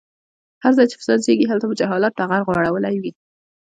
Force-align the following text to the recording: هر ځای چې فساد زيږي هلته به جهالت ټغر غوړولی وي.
هر 0.63 0.71
ځای 0.77 0.87
چې 0.91 0.95
فساد 1.01 1.19
زيږي 1.25 1.45
هلته 1.47 1.65
به 1.69 1.75
جهالت 1.81 2.11
ټغر 2.19 2.41
غوړولی 2.45 2.95
وي. 3.01 3.11